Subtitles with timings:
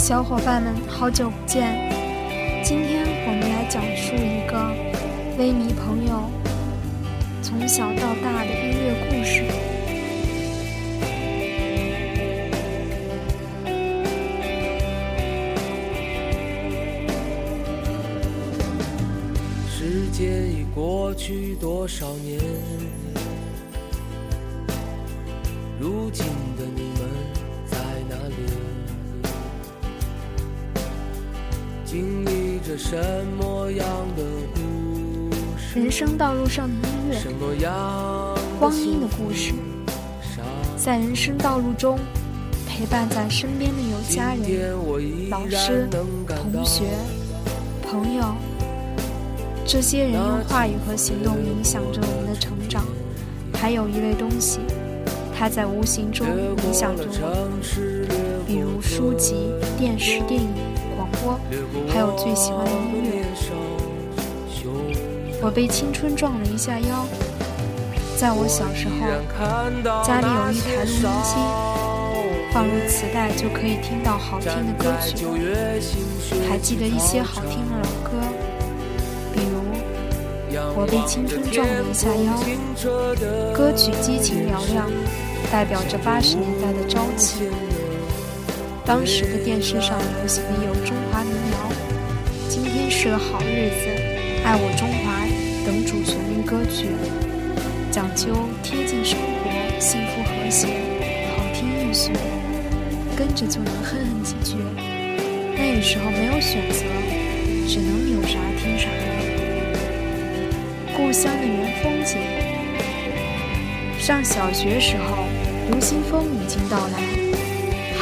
[0.00, 1.76] 小伙伴们，好久不见！
[2.64, 4.56] 今天我们来讲述一个
[5.38, 6.24] 微迷朋友
[7.42, 9.44] 从小到大的音乐故事。
[19.68, 22.40] 时间已过去多少年？
[25.78, 26.64] 如今的
[31.90, 32.96] 经历着什
[33.36, 33.84] 么样
[34.16, 34.22] 的
[34.54, 35.80] 故事？
[35.80, 39.52] 人生道路上的音乐，什么样光阴的故事，
[40.76, 41.98] 在人生道路中
[42.64, 44.72] 陪伴在身边的有家人、
[45.30, 45.88] 老师、
[46.28, 46.84] 同学、
[47.82, 48.36] 朋友，
[49.66, 52.86] 这些人用话语和行动影响着我们的成长。
[53.52, 54.60] 还有一类东西，
[55.36, 56.24] 它在无形中
[56.64, 59.34] 影响着我们，比如书籍、
[59.76, 60.69] 电视、电影。
[61.22, 61.38] 播
[61.88, 63.24] 还有最喜欢的音乐。
[65.42, 67.06] 我被青春撞了一下腰。
[68.18, 69.06] 在我小时候，
[70.04, 71.30] 家里有一台录音机，
[72.52, 75.24] 放入磁带就可以听到好听的歌曲。
[76.46, 78.20] 还记得一些好听的老歌，
[79.32, 79.56] 比如
[80.76, 82.36] 《我被青春撞了一下腰》，
[83.56, 84.90] 歌曲激情嘹亮，
[85.50, 87.48] 代表着八十年代的朝气。
[88.90, 91.70] 当时的电视上流行有中华民谣、
[92.48, 93.86] 今天是个好日子、
[94.44, 95.14] 爱我中华
[95.64, 96.88] 等主旋律歌曲，
[97.92, 100.66] 讲究贴近生活、幸福和谐、
[101.36, 102.10] 好听易学，
[103.16, 104.56] 跟着就能哼哼几句。
[105.54, 106.82] 那个时候没有选择，
[107.68, 108.88] 只能有啥听啥。
[110.96, 112.18] 故乡的原风景。
[114.00, 115.26] 上小学时候，
[115.70, 117.29] 流行风已经到来。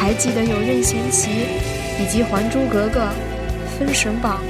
[0.00, 1.28] 还记得有任贤齐
[2.00, 3.00] 以及《还珠格格》
[3.76, 4.40] 《封神榜》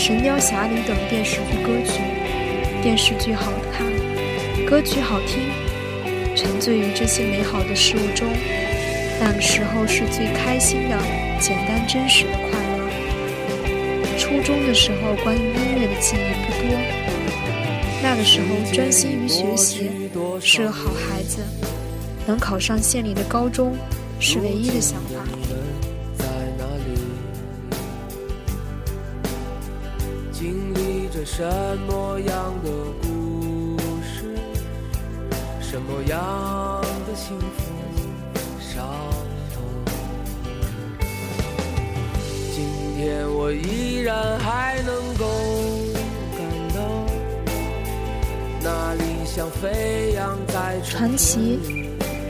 [0.02, 2.00] 《神雕侠侣》等电视剧歌曲，
[2.82, 3.86] 电视剧好看，
[4.66, 5.50] 歌曲好听，
[6.34, 8.26] 沉醉于这些美好的事物中，
[9.20, 10.96] 那个时候是最开心的、
[11.38, 12.88] 简单真实的快乐。
[14.16, 16.74] 初中的时候，关于音乐的记忆不多，
[18.02, 19.90] 那个时候专心于学习，
[20.40, 21.42] 是个好孩子，
[22.26, 23.76] 能考上县里的高中。
[24.18, 25.24] 是唯一的想法。
[26.18, 26.24] 在
[26.58, 26.98] 哪里？
[30.32, 31.42] 经历着什
[31.86, 32.70] 么样的
[33.02, 34.36] 故事？
[35.60, 37.72] 什么样的幸福
[38.60, 38.84] 伤
[39.54, 39.62] 痛？
[42.54, 42.64] 今
[42.96, 45.24] 天我依然还能够
[46.36, 46.40] 感
[46.74, 46.78] 到，
[48.62, 51.60] 那理想飞扬在传奇。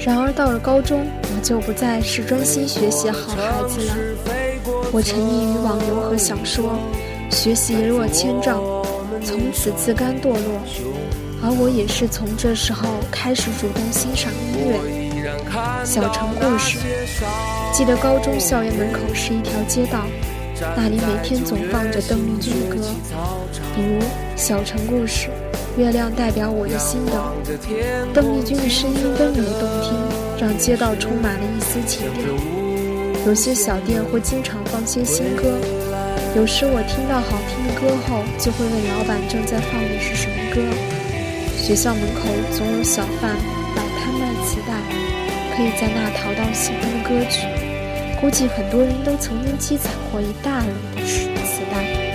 [0.04, 1.06] 然而到了高中。
[1.46, 3.94] 就不再是专心学习好孩子了。
[4.90, 6.76] 我沉溺于网游和小说，
[7.30, 8.60] 学习一落千丈，
[9.24, 10.60] 从此自甘堕落。
[11.40, 15.84] 而我也是从这时候开始主动欣赏音乐。
[15.84, 16.78] 小城故事，
[17.72, 20.00] 记得高中校园门口是一条街道，
[20.76, 22.82] 那里每天总放着邓丽君的歌，
[23.76, 24.00] 比如
[24.34, 25.28] 《小城故事》。
[25.80, 27.32] 月亮代表我的心等，
[28.12, 29.92] 邓丽君的声音温柔动听，
[30.38, 32.22] 让街道充满了一丝情调。
[33.26, 35.58] 有些小店会经常放些新歌，
[36.36, 40.60] 有时我听到好听的歌后，就会问老板正在放的是什么歌。
[41.56, 43.34] 学校门口总有小贩
[43.74, 44.78] 摆摊卖磁带，
[45.56, 47.48] 可以在那淘到喜欢的歌曲。
[48.20, 52.05] 估计很多人都曾经积攒过一大摞的磁带。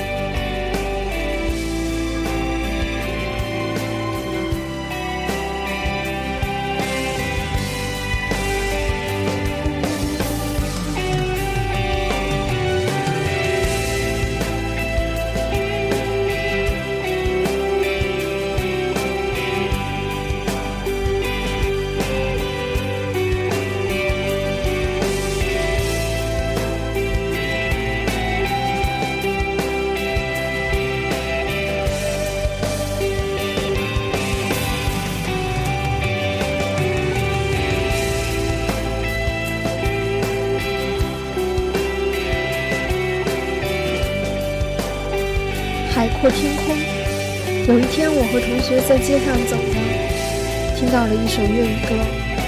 [47.92, 51.92] 天，我和同学在街上走着，听到了一首粤语歌。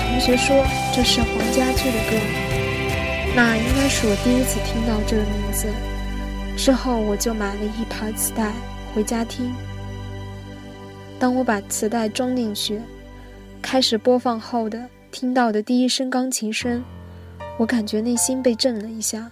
[0.07, 0.63] 同学说
[0.95, 2.15] 这是黄家驹的歌，
[3.35, 5.67] 那应该是我第一次听到这个名字。
[6.55, 8.53] 之后，我就买了一盘磁带
[8.95, 9.53] 回家听。
[11.19, 12.79] 当我把磁带装进去，
[13.61, 14.79] 开始播放后的
[15.11, 16.81] 听到的第一声钢琴声，
[17.57, 19.29] 我感觉内心被震了一下。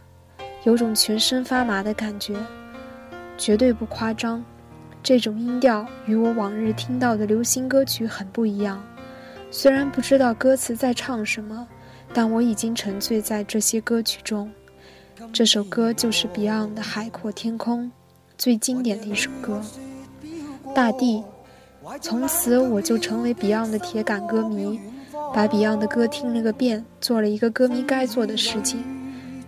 [0.64, 2.36] 有种全身发麻的感觉，
[3.38, 4.44] 绝对不夸张。
[5.04, 8.82] 这种音调与我往日听到的流行歌曲很不一样。
[9.50, 11.68] 虽然不知道歌词在唱什么，
[12.14, 14.52] 但我已经沉醉在这些歌曲中。
[15.34, 17.86] 这首歌就是 Beyond 的《海阔天空》，
[18.38, 19.62] 最经典的一首歌。
[20.74, 21.24] 大地，
[22.00, 24.80] 从此我就成为 Beyond 的铁杆歌迷，
[25.34, 28.84] 把 Beyond 的歌听了个遍，做了一个歌迷该做的事情。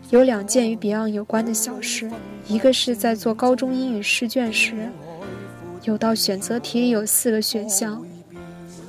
[0.09, 2.09] 有两件与 Beyond 有关的小事，
[2.47, 4.89] 一个是在做高中英语试卷时，
[5.83, 8.03] 有道选择题里有四个选项，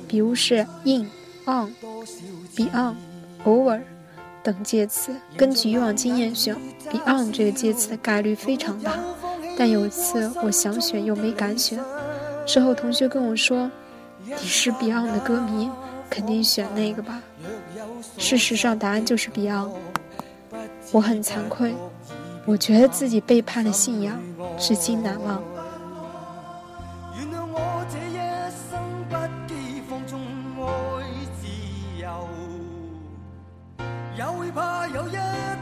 [0.07, 1.09] 比如是 in、
[1.45, 1.73] on、
[2.55, 2.95] beyond、
[3.45, 3.81] over
[4.41, 6.55] 等介词，根据以往经验选
[6.89, 8.97] beyond 这个介词的概率非常大。
[9.57, 11.79] 但有一次我想选又没敢选，
[12.45, 13.71] 之后同学跟我说
[14.25, 15.69] ：“你是 Beyond 的歌迷，
[16.09, 17.21] 肯定选那个吧。”
[18.17, 19.71] 事实上答案就是 Beyond。
[20.91, 21.73] 我很惭愧，
[22.45, 24.17] 我觉得自己背叛了信仰，
[24.57, 25.41] 至今难忘。
[34.55, 35.11] 怕有一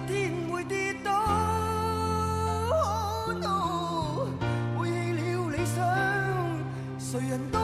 [0.07, 1.09] 天会跌倒。
[3.25, 3.41] 背弃
[5.13, 5.83] 了理想，
[6.99, 7.57] 谁人都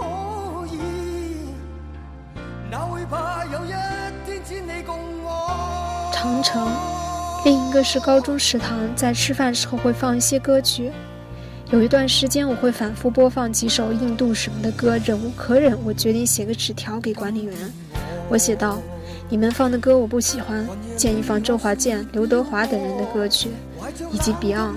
[0.00, 0.78] 可以，
[2.70, 3.68] 哪会怕有一
[4.24, 6.10] 天只你共我？
[6.14, 6.66] 长城。
[7.44, 10.90] 另一个是高中食堂在吃饭时候会放一些歌曲，
[11.72, 17.54] 有一段时间我会反复播放几首印度什么的歌，忍无可忍，我决定写个纸条给管理员。
[18.30, 18.80] 我写道
[19.28, 20.66] ：“你们放的歌我不喜欢，
[20.96, 23.48] 建议放周华健、刘德华等人的歌曲，
[24.12, 24.74] 以及 Beyond。”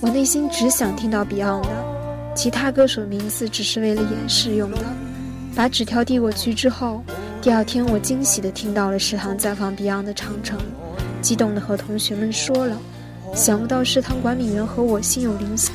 [0.00, 4.78] 我内心只想听到 Beyond 的，其他歌手名字只是为了掩饰用的。
[5.54, 7.02] 把纸条递过去之后，
[7.40, 10.58] 第二天我惊喜地听到了食堂在放 Beyond 的《长城》。
[11.22, 12.78] 激动地和同学们说了，
[13.34, 15.72] 想不到食堂管理员和我心有灵犀。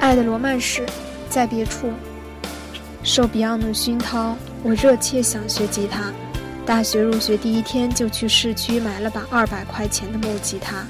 [0.00, 0.84] 爱的罗曼史，
[1.28, 1.92] 在别处。
[3.02, 6.10] 受 Beyond 的熏陶，我热切想学吉他。
[6.64, 10.86] 大学入学第一天就去市区买了把二百块钱的木吉他，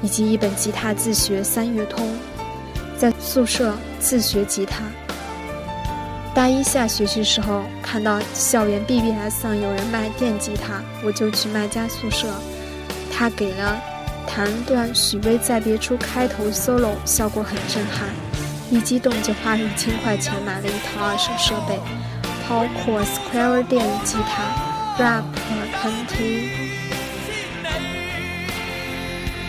[0.00, 2.16] 以及一本吉他自学三月通，
[2.96, 4.84] 在宿舍自学吉他。
[6.32, 12.28] 大一下学期时候，看到校园 BBS 上有人卖电吉他，我就去卖家宿舍，
[13.12, 13.76] 他给了
[14.26, 18.08] 弹段许巍在别处开头 solo，效果很震撼。
[18.72, 21.78] 一激动就花了一千块钱买了一套二手设备，
[22.48, 24.42] 包括 Square 电吉他、
[24.98, 25.24] Rap
[25.84, 26.48] 20，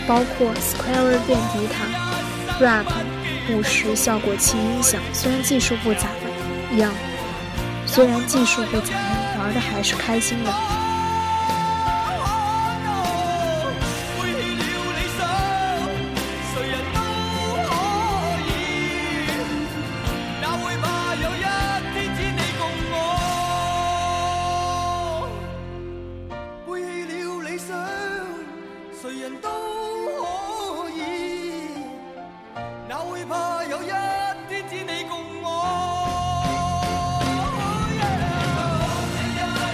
[0.06, 1.86] 包括 Square 电吉他、
[2.60, 2.86] Rap
[3.50, 5.00] 五十效果器音响。
[5.14, 6.10] 虽然技术不咋
[6.76, 6.92] 样，
[7.86, 10.83] 虽然技术不咋样，玩的还是开心的。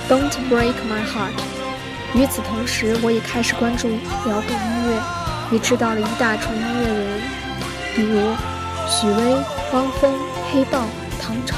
[0.09, 1.37] Don't break my heart。
[2.15, 3.87] 与此同时，我也开始关注
[4.27, 4.99] 摇滚音乐，
[5.51, 7.21] 也知道了一大串音乐人，
[7.95, 8.33] 比如
[8.87, 9.37] 许巍、
[9.71, 10.11] 汪峰、
[10.51, 10.81] 黑豹、
[11.21, 11.55] 唐朝。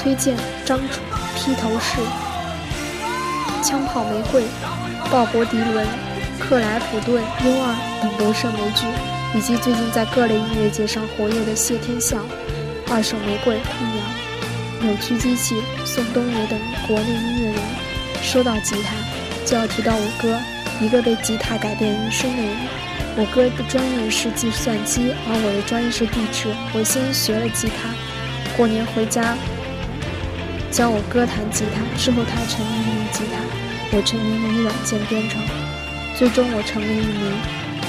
[0.00, 1.00] 推荐张楚、
[1.34, 2.00] 披头士、
[3.64, 4.44] 枪炮玫瑰、
[5.10, 5.84] 鲍勃迪伦、
[6.38, 8.86] 克莱普顿、U 二等都胜美剧，
[9.36, 12.18] 以及最近在各类音乐节上活跃的谢天笑、
[12.88, 14.21] 二手玫瑰、童谣。
[14.82, 16.58] 扭曲机器、宋冬野等
[16.88, 17.62] 国内音乐人。
[18.20, 18.94] 说到吉他，
[19.46, 20.36] 就要提到我哥，
[20.84, 22.56] 一个被吉他改变人生的人。
[23.16, 26.48] 我哥的专业是计算机，而我的专业是地质。
[26.72, 27.94] 我先学了吉他，
[28.56, 29.36] 过年回家
[30.70, 33.38] 教我哥弹吉他，之后他沉迷于吉他，
[33.96, 35.40] 我沉迷于软件编程，
[36.18, 37.32] 最终我成为一名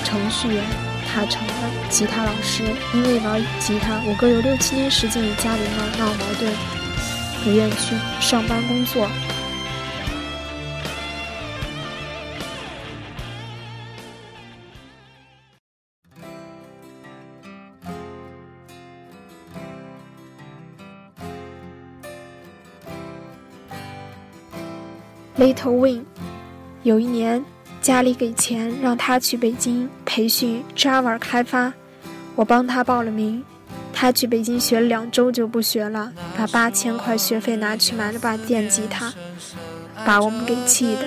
[0.04, 0.62] 程序员，
[1.08, 2.62] 他成了吉他老师。
[2.94, 6.52] 因为玩吉他，我哥有六七年时间与家里闹闹矛盾。
[7.44, 9.10] 不愿去上班工作。
[25.36, 26.06] Little Win，
[26.84, 27.44] 有一年
[27.82, 31.74] 家里给钱让他去北京培训 Java 开发，
[32.36, 33.44] 我帮他报了名。
[33.94, 39.14] 他去北京学了两周就不学了，把八千块学费拿去买了把电吉他，
[40.04, 41.06] 把我们给气的。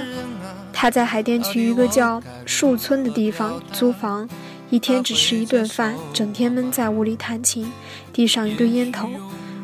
[0.73, 4.29] 他在海淀区一个叫树村的地方租房，
[4.71, 7.71] 一天只吃一顿饭，整天闷在屋里弹琴，
[8.13, 9.09] 地上一堆烟头。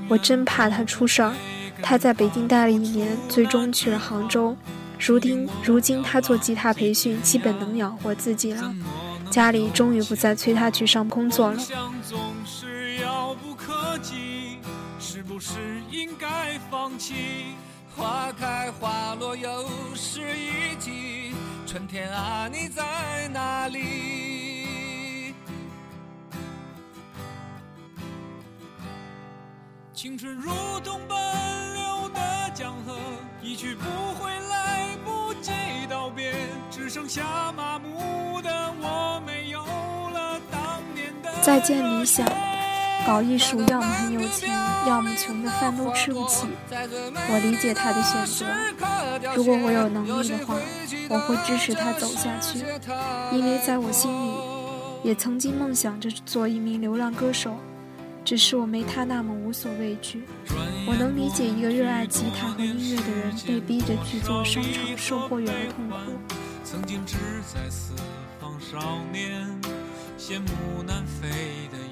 [0.08, 1.32] 我真怕他出事儿。
[1.82, 4.56] 他在北京待了一年，最终去了杭州。
[4.98, 8.74] 如今，如今他做吉他培训，基本能养活自己了。
[9.30, 11.58] 家里终于不再催他去上工作了。
[15.44, 15.58] 是
[15.90, 17.56] 应该放弃？
[17.96, 21.34] 花开花落又是一季，
[21.66, 25.34] 春天啊，你在哪里？
[29.92, 30.52] 青春如
[30.84, 32.96] 同奔流的江河，
[33.42, 33.84] 一去不
[34.14, 35.50] 回，来不及
[35.90, 36.32] 道别，
[36.70, 42.24] 只剩下麻木的我，没有了当年的再见理想。
[43.06, 44.48] 搞艺术，要么很有钱，
[44.86, 46.46] 要么穷的饭都吃不起。
[46.70, 48.46] 我理解他的选择。
[49.34, 50.54] 如果我有能力的话，
[51.08, 52.64] 我会支持他走下去。
[53.32, 54.32] 因为在我心里，
[55.02, 57.56] 也曾经梦想着做一名流浪歌手，
[58.24, 60.22] 只是我没他那么无所畏惧。
[60.86, 65.96] 我能理解一个热爱吉他和音乐的人被逼着去做商场售货员的痛苦。
[66.64, 67.16] 曾经志
[67.52, 67.94] 在四
[68.40, 69.46] 方少年，
[70.18, 71.28] 羡慕南飞
[71.70, 71.91] 的。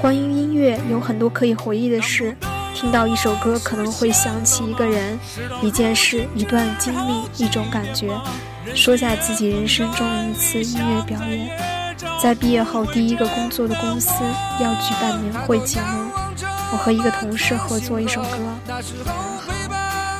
[0.00, 2.36] 关于音乐，有很多可以回忆的事。
[2.74, 5.18] 听到一首歌，可能会想起一个人、
[5.60, 8.08] 一件事、一段经历、一种感觉。
[8.74, 11.50] 说下自己人生中的一次音乐表演。
[12.22, 14.12] 在毕业后第一个工作的公司
[14.60, 16.10] 要举办年会节目，
[16.72, 18.28] 我和一个同事合作一首歌。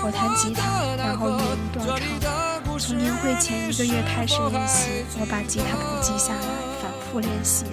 [0.02, 2.78] 我弹吉他，然后一人一段唱。
[2.78, 4.88] 从年会前一个月开始练习，
[5.20, 6.40] 我把吉他谱记下来，
[6.82, 7.64] 反复练习，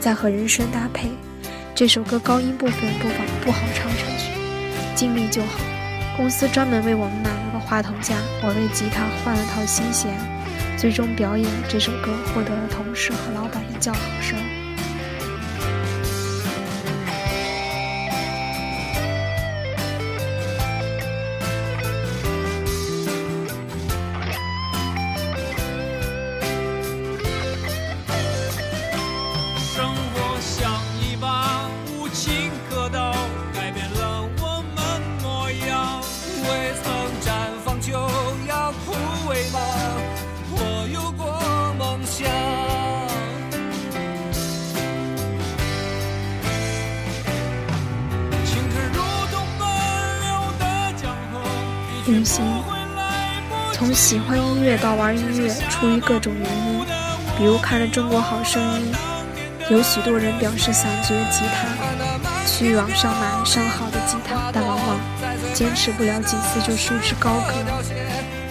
[0.00, 1.10] 再和人声搭配。
[1.78, 4.32] 这首歌高音部分不好不好唱上去，
[4.96, 5.60] 尽力就好。
[6.16, 10.10] 公司专门为我们买了个话筒架，我为吉他换了套新弦。
[10.76, 14.36] 最终表演这首歌，获得了同事和老板的叫好声。
[52.08, 52.42] 旅行，
[53.74, 56.82] 从喜欢音乐到玩音乐，出于各种原因，
[57.36, 58.92] 比如看了《中国好声音》，
[59.72, 61.68] 有许多人表示想学吉他，
[62.46, 64.98] 去网上买上好的吉他，但往往
[65.52, 67.52] 坚持不了几次就束之高阁。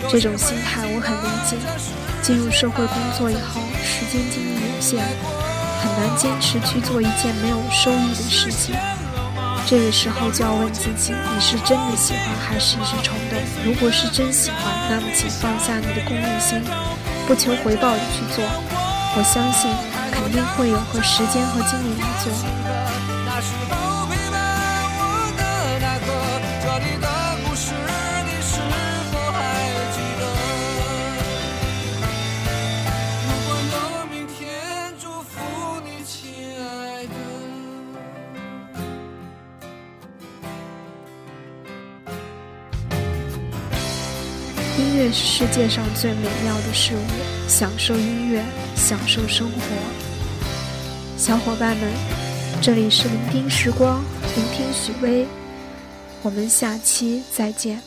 [0.08, 1.58] 这种心态我很理解。
[2.22, 5.04] 进入社会工作以后，时间精力有限，
[5.82, 8.76] 很难坚持去做一件没有收益的事情。
[9.70, 13.38] 这个时候就要问自己：你是真的喜欢，还是一时冲动？
[13.66, 16.64] 如果是真喜欢，那么请放下你的功利心，
[17.28, 18.46] 不求回报的去做。
[19.18, 19.70] 我相信，
[20.10, 22.67] 肯定会有和时间和精力来做。
[44.98, 47.00] 乐是世界上最美妙的事物，
[47.48, 48.44] 享受音乐，
[48.75, 49.60] 享受生活。
[51.16, 51.88] 小伙伴们，
[52.63, 54.04] 这里是聆听时光，
[54.36, 55.27] 聆听许巍，
[56.24, 57.87] 我们下期再见。